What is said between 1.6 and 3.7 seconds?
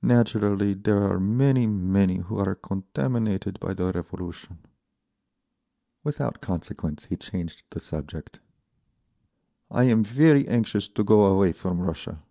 many who are contaminated